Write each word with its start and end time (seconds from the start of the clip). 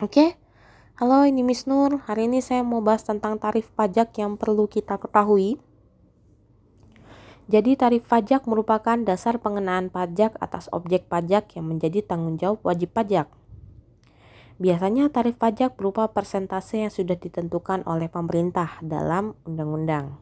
Oke, 0.00 0.32
halo 0.96 1.28
ini 1.28 1.44
Miss 1.44 1.68
Nur. 1.68 2.00
Hari 2.08 2.24
ini 2.24 2.40
saya 2.40 2.64
mau 2.64 2.80
bahas 2.80 3.04
tentang 3.04 3.36
tarif 3.36 3.68
pajak 3.76 4.16
yang 4.16 4.40
perlu 4.40 4.64
kita 4.64 4.96
ketahui. 4.96 5.60
Jadi 7.52 7.76
tarif 7.76 8.08
pajak 8.08 8.48
merupakan 8.48 8.96
dasar 8.96 9.36
pengenaan 9.36 9.92
pajak 9.92 10.40
atas 10.40 10.72
objek 10.72 11.04
pajak 11.04 11.52
yang 11.52 11.68
menjadi 11.68 12.00
tanggung 12.00 12.40
jawab 12.40 12.64
wajib 12.64 12.96
pajak. 12.96 13.28
Biasanya 14.56 15.12
tarif 15.12 15.36
pajak 15.36 15.76
berupa 15.76 16.08
persentase 16.08 16.80
yang 16.80 16.88
sudah 16.88 17.20
ditentukan 17.20 17.84
oleh 17.84 18.08
pemerintah 18.08 18.80
dalam 18.80 19.36
undang-undang. 19.44 20.16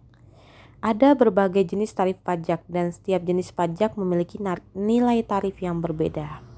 Ada 0.82 1.14
berbagai 1.14 1.62
jenis 1.62 1.94
tarif 1.94 2.18
pajak 2.26 2.66
dan 2.66 2.90
setiap 2.90 3.22
jenis 3.22 3.54
pajak 3.54 3.94
memiliki 3.94 4.42
nilai 4.74 5.22
tarif 5.22 5.62
yang 5.62 5.78
berbeda. 5.78 6.57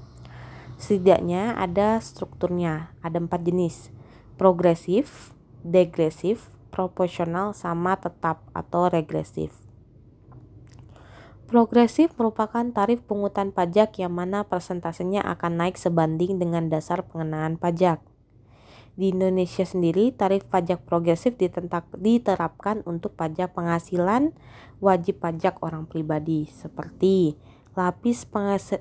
Setidaknya 0.81 1.53
ada 1.61 2.01
strukturnya, 2.01 2.89
ada 3.05 3.21
empat 3.21 3.45
jenis. 3.45 3.93
Progresif, 4.41 5.29
degresif, 5.61 6.49
proporsional, 6.73 7.53
sama 7.53 8.01
tetap 8.01 8.41
atau 8.57 8.89
regresif. 8.89 9.53
Progresif 11.45 12.17
merupakan 12.17 12.65
tarif 12.73 13.05
pungutan 13.05 13.53
pajak 13.53 14.01
yang 14.01 14.09
mana 14.09 14.41
persentasenya 14.41 15.21
akan 15.21 15.61
naik 15.61 15.77
sebanding 15.77 16.41
dengan 16.41 16.65
dasar 16.73 17.05
pengenaan 17.05 17.61
pajak. 17.61 18.01
Di 18.97 19.13
Indonesia 19.13 19.61
sendiri, 19.61 20.09
tarif 20.17 20.49
pajak 20.49 20.81
progresif 20.89 21.37
diterapkan 21.37 22.81
untuk 22.89 23.13
pajak 23.13 23.53
penghasilan 23.53 24.33
wajib 24.81 25.21
pajak 25.21 25.61
orang 25.61 25.85
pribadi 25.85 26.49
seperti 26.49 27.37
lapis 27.71 28.27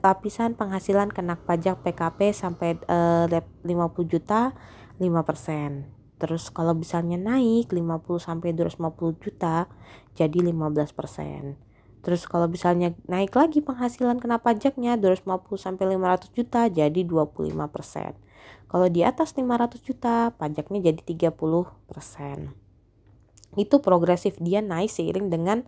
lapisan 0.02 0.58
penghasilan 0.58 1.14
kena 1.14 1.38
pajak 1.38 1.78
PKP 1.86 2.34
sampai 2.34 2.74
uh, 2.90 3.30
eh, 3.30 3.44
50 3.62 4.10
juta 4.10 4.54
5%. 4.98 6.18
Terus 6.20 6.52
kalau 6.52 6.76
misalnya 6.76 7.16
naik 7.16 7.72
50 7.72 7.80
sampai 8.20 8.52
250 8.52 9.24
juta 9.24 9.70
jadi 10.18 10.38
15%. 10.42 11.70
Terus 12.00 12.24
kalau 12.28 12.48
misalnya 12.48 12.92
naik 13.08 13.32
lagi 13.36 13.64
penghasilan 13.64 14.20
kena 14.20 14.40
pajaknya 14.40 15.00
250 15.00 15.56
sampai 15.56 15.96
500 15.96 16.36
juta 16.36 16.68
jadi 16.68 17.00
25%. 17.06 18.16
Kalau 18.70 18.86
di 18.92 19.00
atas 19.06 19.32
500 19.36 19.80
juta 19.80 20.34
pajaknya 20.36 20.92
jadi 20.92 21.00
30%. 21.32 22.52
Itu 23.56 23.82
progresif 23.82 24.36
dia 24.38 24.60
naik 24.60 24.92
seiring 24.92 25.32
dengan 25.32 25.64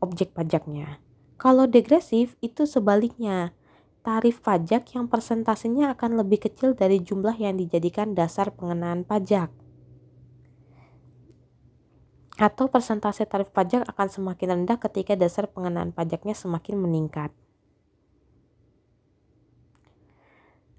objek 0.00 0.32
pajaknya. 0.32 1.03
Kalau 1.34 1.66
degresif 1.66 2.38
itu 2.38 2.64
sebaliknya. 2.64 3.52
Tarif 4.04 4.44
pajak 4.44 4.92
yang 4.92 5.08
persentasenya 5.08 5.96
akan 5.96 6.20
lebih 6.20 6.44
kecil 6.44 6.76
dari 6.76 7.00
jumlah 7.00 7.40
yang 7.40 7.56
dijadikan 7.56 8.12
dasar 8.12 8.52
pengenaan 8.52 9.00
pajak. 9.00 9.48
Atau 12.36 12.68
persentase 12.68 13.24
tarif 13.24 13.48
pajak 13.48 13.88
akan 13.88 14.08
semakin 14.10 14.48
rendah 14.60 14.76
ketika 14.76 15.16
dasar 15.16 15.48
pengenaan 15.48 15.94
pajaknya 15.94 16.36
semakin 16.36 16.76
meningkat. 16.76 17.32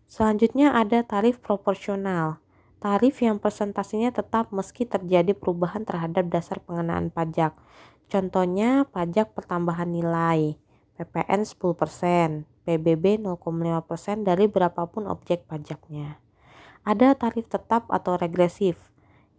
Selanjutnya 0.05 0.77
ada 0.77 1.01
tarif 1.01 1.41
proporsional. 1.41 2.37
Tarif 2.77 3.17
yang 3.25 3.41
persentasenya 3.41 4.13
tetap 4.13 4.53
meski 4.53 4.85
terjadi 4.85 5.33
perubahan 5.33 5.81
terhadap 5.81 6.29
dasar 6.29 6.61
pengenaan 6.61 7.09
pajak. 7.09 7.57
Contohnya 8.05 8.85
pajak 8.85 9.33
pertambahan 9.33 9.89
nilai, 9.89 10.61
PPN 10.95 11.41
10%, 11.43 12.45
PBB 12.65 13.21
0,5% 13.21 14.23
dari 14.23 14.45
berapapun 14.45 15.09
objek 15.09 15.49
pajaknya. 15.49 16.21
Ada 16.85 17.17
tarif 17.17 17.49
tetap 17.49 17.89
atau 17.89 18.13
regresif, 18.13 18.77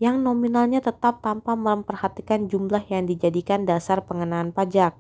yang 0.03 0.21
nominalnya 0.21 0.83
tetap 0.83 1.23
tanpa 1.23 1.55
memperhatikan 1.55 2.51
jumlah 2.51 2.83
yang 2.91 3.07
dijadikan 3.07 3.65
dasar 3.65 4.05
pengenaan 4.05 4.51
pajak. 4.51 4.99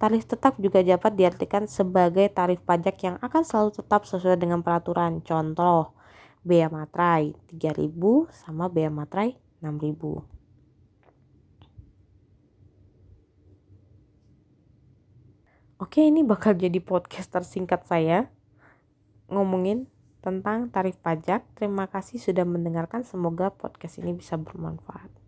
Tarif 0.00 0.24
tetap 0.24 0.56
juga 0.56 0.80
dapat 0.80 1.12
diartikan 1.12 1.68
sebagai 1.68 2.26
tarif 2.32 2.64
pajak 2.64 2.96
yang 3.04 3.16
akan 3.20 3.42
selalu 3.44 3.70
tetap 3.84 4.08
sesuai 4.08 4.40
dengan 4.40 4.64
peraturan. 4.64 5.20
Contoh, 5.20 5.92
bea 6.40 6.72
matrai 6.72 7.36
3000 7.52 8.32
sama 8.32 8.72
bea 8.72 8.88
matrai 8.88 9.36
6000. 9.60 10.39
Oke, 15.80 16.04
ini 16.04 16.20
bakal 16.20 16.60
jadi 16.60 16.76
podcast 16.76 17.32
tersingkat 17.32 17.88
saya 17.88 18.28
ngomongin 19.32 19.88
tentang 20.20 20.68
tarif 20.68 21.00
pajak. 21.00 21.40
Terima 21.56 21.88
kasih 21.88 22.20
sudah 22.20 22.44
mendengarkan. 22.44 23.00
Semoga 23.00 23.48
podcast 23.48 23.96
ini 23.96 24.12
bisa 24.12 24.36
bermanfaat. 24.36 25.19